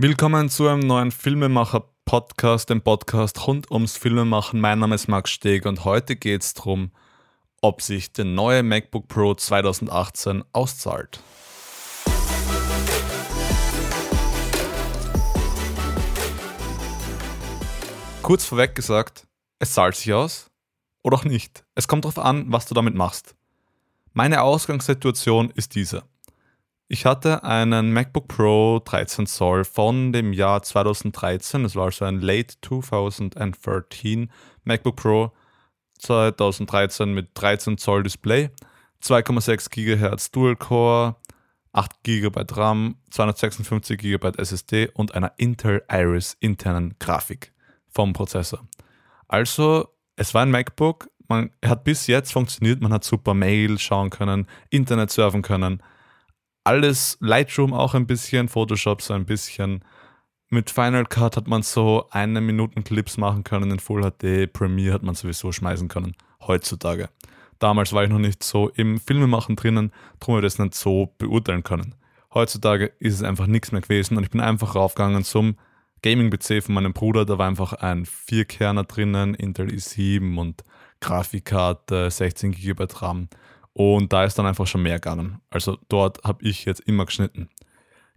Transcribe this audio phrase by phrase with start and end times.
[0.00, 4.60] Willkommen zu einem neuen Filmemacher-Podcast, dem Podcast rund ums Filmemachen.
[4.60, 6.92] Mein Name ist Max Steg und heute geht es darum,
[7.62, 11.18] ob sich der neue MacBook Pro 2018 auszahlt.
[18.22, 19.26] Kurz vorweg gesagt,
[19.58, 20.48] es zahlt sich aus
[21.02, 21.64] oder auch nicht.
[21.74, 23.34] Es kommt darauf an, was du damit machst.
[24.12, 26.04] Meine Ausgangssituation ist diese.
[26.90, 31.62] Ich hatte einen MacBook Pro 13 Zoll von dem Jahr 2013.
[31.62, 34.30] Das war also ein Late 2013
[34.64, 35.32] MacBook Pro
[35.98, 38.48] 2013 mit 13 Zoll Display,
[39.02, 41.16] 2,6 GHz Dual Core,
[41.72, 47.52] 8 GB RAM, 256 GB SSD und einer Intel Iris internen Grafik
[47.90, 48.66] vom Prozessor.
[49.26, 54.08] Also, es war ein MacBook, man hat bis jetzt funktioniert, man hat super Mail schauen
[54.08, 55.82] können, Internet surfen können
[56.68, 59.82] alles Lightroom auch ein bisschen, Photoshop so ein bisschen.
[60.50, 64.92] Mit Final Cut hat man so eine Minuten Clips machen können in Full HD, Premiere
[64.92, 66.14] hat man sowieso schmeißen können,
[66.46, 67.08] heutzutage.
[67.58, 71.14] Damals war ich noch nicht so im Filmemachen drinnen, darum habe ich das nicht so
[71.16, 71.94] beurteilen können.
[72.34, 75.56] Heutzutage ist es einfach nichts mehr gewesen und ich bin einfach raufgegangen zum
[76.02, 77.24] Gaming-PC von meinem Bruder.
[77.24, 80.64] Da war einfach ein Vierkerner drinnen, Intel i7 und
[81.00, 83.30] Grafikkarte, 16 GB RAM.
[83.78, 85.40] Und da ist dann einfach schon mehr gegangen.
[85.50, 87.48] Also dort habe ich jetzt immer geschnitten.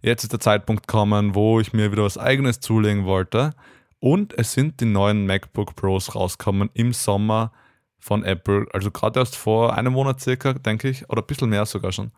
[0.00, 3.54] Jetzt ist der Zeitpunkt gekommen, wo ich mir wieder was eigenes zulegen wollte.
[4.00, 7.52] Und es sind die neuen MacBook Pros rausgekommen im Sommer
[8.00, 8.66] von Apple.
[8.72, 12.10] Also gerade erst vor einem Monat circa, denke ich, oder ein bisschen mehr sogar schon.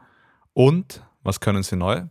[0.54, 2.04] Und was können sie neu?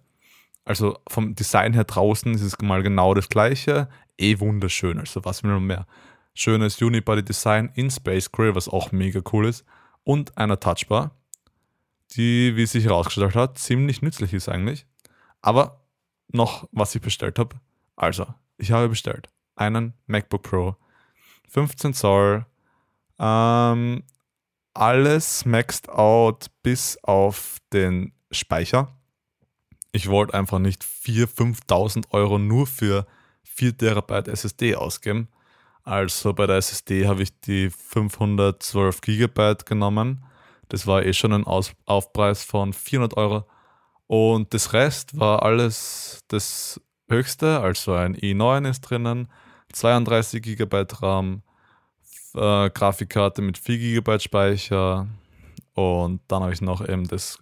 [0.66, 3.90] Also vom Design her draußen ist es mal genau das gleiche.
[4.20, 5.00] Eh wunderschön.
[5.00, 5.88] Also was will man mehr?
[6.36, 9.66] Schönes Unibody Design in Space Gray, was auch mega cool ist.
[10.04, 11.16] Und einer Touchbar
[12.16, 14.86] die, wie sich herausgestellt hat, ziemlich nützlich ist eigentlich.
[15.42, 15.82] Aber
[16.30, 17.56] noch, was ich bestellt habe.
[17.96, 18.26] Also,
[18.58, 20.76] ich habe bestellt einen MacBook Pro,
[21.50, 22.46] 15 Zoll,
[23.20, 24.04] ähm,
[24.74, 28.98] alles maxed out bis auf den Speicher.
[29.92, 33.06] Ich wollte einfach nicht 4.000, 5.000 Euro nur für
[33.44, 35.28] 4 Terabyte SSD ausgeben.
[35.84, 40.26] Also bei der SSD habe ich die 512 Gigabyte genommen
[40.74, 43.46] das war eh schon ein Aus Aufpreis von 400 Euro.
[44.08, 49.28] Und das Rest war alles das höchste, also ein i9 ist drinnen,
[49.72, 51.44] 32 GB RAM,
[52.34, 55.08] äh, Grafikkarte mit 4 GB Speicher
[55.76, 57.38] und dann habe ich noch eben das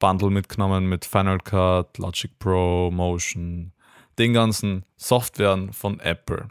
[0.00, 3.72] Bundle mitgenommen mit Final Cut, Logic Pro, Motion,
[4.18, 6.48] den ganzen Softwaren von Apple.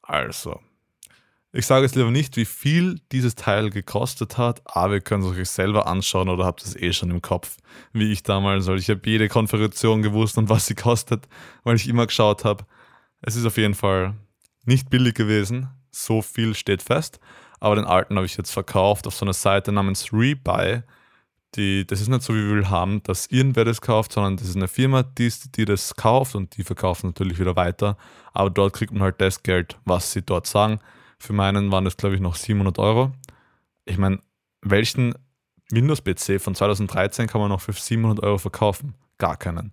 [0.00, 0.60] Also,
[1.56, 5.30] ich sage jetzt lieber nicht, wie viel dieses Teil gekostet hat, aber ihr könnt es
[5.30, 7.56] euch selber anschauen oder habt es eh schon im Kopf,
[7.92, 11.28] wie ich damals, weil ich habe jede Konfiguration gewusst und was sie kostet,
[11.62, 12.64] weil ich immer geschaut habe.
[13.22, 14.14] Es ist auf jeden Fall
[14.64, 17.20] nicht billig gewesen, so viel steht fest,
[17.60, 20.82] aber den alten habe ich jetzt verkauft auf so einer Seite namens Rebuy.
[21.54, 24.56] Die, das ist nicht so, wie wir haben, dass irgendwer das kauft, sondern das ist
[24.56, 27.96] eine Firma, die, die das kauft und die verkaufen natürlich wieder weiter.
[28.32, 30.80] Aber dort kriegt man halt das Geld, was sie dort sagen.
[31.24, 33.10] Für meinen waren das, glaube ich, noch 700 Euro.
[33.86, 34.18] Ich meine,
[34.60, 35.14] welchen
[35.70, 38.94] Windows-PC von 2013 kann man noch für 700 Euro verkaufen?
[39.16, 39.72] Gar keinen.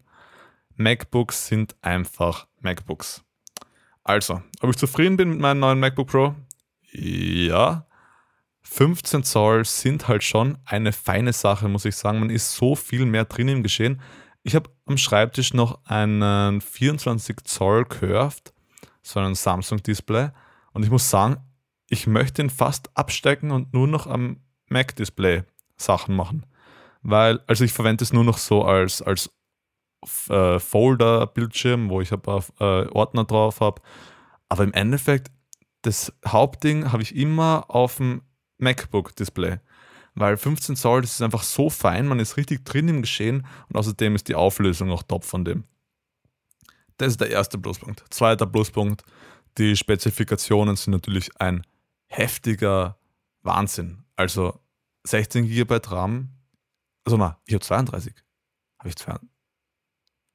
[0.78, 3.22] MacBooks sind einfach MacBooks.
[4.02, 6.36] Also, ob ich zufrieden bin mit meinem neuen MacBook Pro?
[6.94, 7.86] Ja.
[8.62, 12.22] 15 Zoll sind halt schon eine feine Sache, muss ich sagen.
[12.22, 14.00] Man ist so viel mehr drin im Geschehen.
[14.44, 18.54] Ich habe am Schreibtisch noch einen 24 Zoll Curved,
[19.02, 20.30] so einen Samsung-Display.
[20.74, 21.38] Und ich muss sagen,
[21.90, 24.38] ich möchte ihn fast abstecken und nur noch am
[24.68, 25.44] Mac-Display
[25.76, 26.46] Sachen machen.
[27.02, 29.30] Weil, also ich verwende es nur noch so als, als
[30.30, 33.82] äh, Folder-Bildschirm, wo ich ein paar äh, Ordner drauf habe.
[34.50, 35.32] Aber im Endeffekt,
[35.82, 38.22] das Hauptding habe ich immer auf dem
[38.60, 39.60] MacBook-Display.
[40.14, 43.78] Weil 15 Zoll, das ist einfach so fein, man ist richtig drin im Geschehen und
[43.78, 45.64] außerdem ist die Auflösung auch top von dem.
[46.98, 48.04] Das ist der erste Pluspunkt.
[48.10, 49.04] Zweiter Pluspunkt,
[49.58, 51.66] die Spezifikationen sind natürlich ein
[52.08, 52.98] heftiger
[53.42, 54.04] Wahnsinn.
[54.16, 54.60] Also
[55.04, 56.30] 16 GB RAM,
[57.04, 58.14] also na, ich habe 32.
[58.80, 59.30] Habe ich 32?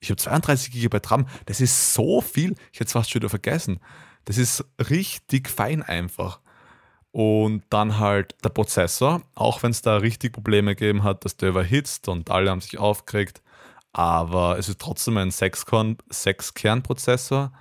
[0.00, 1.26] Ich habe 32 GB RAM.
[1.46, 2.54] Das ist so viel.
[2.72, 3.80] Ich hätte es fast schon wieder vergessen.
[4.24, 6.40] Das ist richtig fein einfach.
[7.12, 11.48] Und dann halt der Prozessor, auch wenn es da richtig Probleme gegeben hat, dass der
[11.48, 13.40] überhitzt und alle haben sich aufgeregt.
[13.92, 17.52] Aber es ist trotzdem ein 6-Kern-Prozessor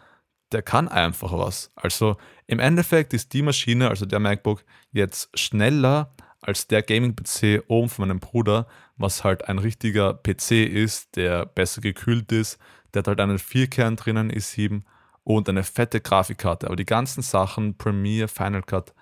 [0.51, 1.71] der kann einfach was.
[1.75, 7.89] Also im Endeffekt ist die Maschine, also der MacBook, jetzt schneller als der Gaming-PC oben
[7.89, 12.59] von meinem Bruder, was halt ein richtiger PC ist, der besser gekühlt ist,
[12.94, 14.83] Der hat halt einen 4-Kern drinnen, i7
[15.24, 16.68] und eine fette Grafikkarte.
[16.68, 18.94] Aber die ganzen Sachen, Premiere, Final Cut,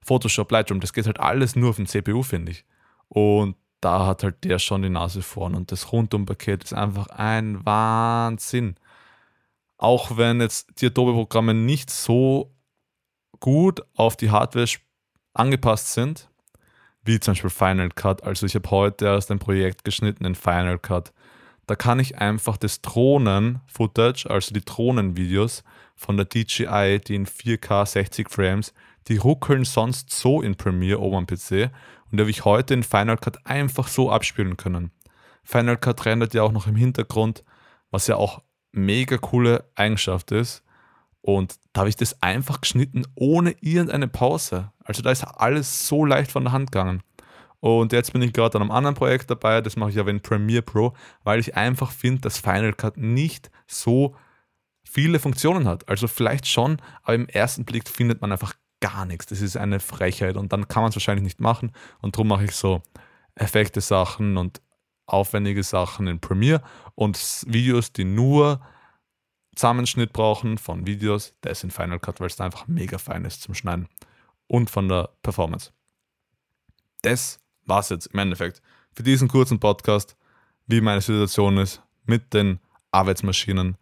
[0.00, 2.64] Photoshop, Lightroom, das geht halt alles nur auf dem CPU, finde ich.
[3.08, 7.64] Und da hat halt der schon die Nase vorn und das Rundumpaket ist einfach ein
[7.64, 8.76] Wahnsinn.
[9.78, 12.54] Auch wenn jetzt die Adobe-Programme nicht so
[13.40, 14.66] gut auf die Hardware
[15.34, 16.30] angepasst sind,
[17.04, 18.24] wie zum Beispiel Final Cut.
[18.24, 21.12] Also ich habe heute erst ein Projekt geschnitten in Final Cut.
[21.66, 25.64] Da kann ich einfach das Drohnen-Footage, also die Drohnenvideos
[25.96, 28.72] von der DJI, die in 4K 60 Frames,
[29.08, 31.70] die ruckeln sonst so in Premiere oben am PC
[32.10, 34.92] und die habe ich heute in Final Cut einfach so abspielen können.
[35.42, 37.44] Final Cut rendert ja auch noch im Hintergrund,
[37.90, 38.42] was ja auch
[38.76, 40.62] mega coole Eigenschaft ist.
[41.20, 44.70] Und da habe ich das einfach geschnitten ohne irgendeine Pause.
[44.84, 47.02] Also da ist alles so leicht von der Hand gegangen.
[47.58, 50.20] Und jetzt bin ich gerade an einem anderen Projekt dabei, das mache ich aber in
[50.20, 50.92] Premiere Pro,
[51.24, 54.14] weil ich einfach finde, dass Final Cut nicht so
[54.84, 55.88] viele Funktionen hat.
[55.88, 59.26] Also vielleicht schon, aber im ersten Blick findet man einfach gar nichts.
[59.26, 61.72] Das ist eine Frechheit und dann kann man es wahrscheinlich nicht machen.
[62.00, 62.82] Und darum mache ich so
[63.34, 64.60] Effekte Sachen und
[65.06, 66.62] aufwendige Sachen in Premiere
[66.94, 67.16] und
[67.46, 68.60] Videos, die nur
[69.54, 73.42] Zusammenschnitt brauchen von Videos, das in Final Cut, weil es da einfach mega fein ist
[73.42, 73.88] zum Schneiden
[74.46, 75.72] und von der Performance.
[77.02, 78.60] Das war es jetzt im Endeffekt
[78.92, 80.16] für diesen kurzen Podcast,
[80.66, 82.60] wie meine Situation ist mit den
[82.90, 83.76] Arbeitsmaschinen.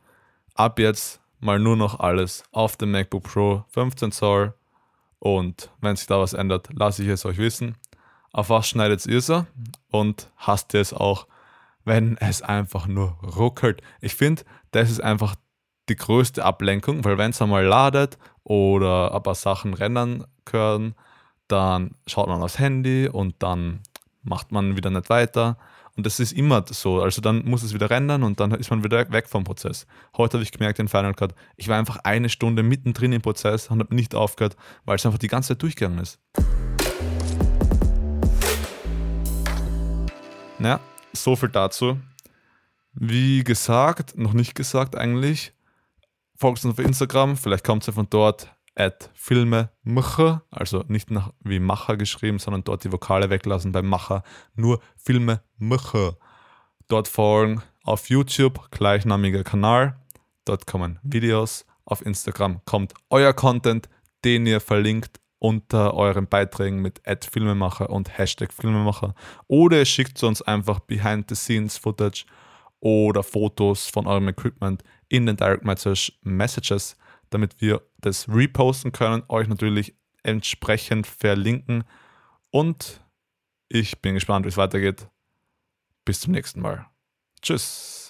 [0.55, 4.55] Ab jetzt mal nur noch alles auf dem MacBook Pro 15 Zoll
[5.19, 7.77] und wenn sich da was ändert, lasse ich es euch wissen.
[8.35, 9.47] Auf was schneidet ihr so
[9.93, 11.29] und hasst ihr es auch,
[11.85, 13.81] wenn es einfach nur ruckelt?
[14.01, 14.43] Ich finde,
[14.73, 15.37] das ist einfach
[15.89, 20.97] die größte Ablenkung, weil wenn es einmal ladet oder ein paar Sachen rendern können,
[21.47, 23.83] dann schaut man aufs Handy und dann
[24.25, 25.57] macht man wieder nicht weiter.
[25.97, 27.01] Und das ist immer so.
[27.01, 29.87] Also dann muss es wieder rendern und dann ist man wieder weg vom Prozess.
[30.17, 33.71] Heute habe ich gemerkt in Final Cut, ich war einfach eine Stunde mittendrin im Prozess
[33.71, 36.19] und habe nicht aufgehört, weil es einfach die ganze Zeit durchgegangen ist.
[40.65, 40.81] Ja,
[41.13, 42.01] so viel dazu.
[42.95, 45.53] Wie gesagt, noch nicht gesagt eigentlich,
[46.37, 51.35] folgt uns auf Instagram, vielleicht kommt es ja von dort, at Filmemacher, also nicht nach
[51.41, 54.23] wie Macher geschrieben, sondern dort die Vokale weglassen beim Macher,
[54.55, 56.17] nur Filmemacher.
[56.89, 60.01] Dort folgen auf YouTube gleichnamiger Kanal,
[60.47, 63.91] dort kommen Videos, auf Instagram kommt euer Content,
[64.25, 69.15] den ihr verlinkt unter euren Beiträgen mit Filmemacher und Hashtag Filmemacher
[69.47, 72.25] oder ihr schickt uns einfach Behind the Scenes Footage
[72.81, 75.65] oder Fotos von eurem Equipment in den Direct
[76.23, 76.97] Messages,
[77.29, 81.85] damit wir das reposten können, euch natürlich entsprechend verlinken.
[82.51, 83.05] Und
[83.69, 85.11] ich bin gespannt, wie es weitergeht.
[86.07, 86.87] Bis zum nächsten Mal.
[87.43, 88.04] Tschüss.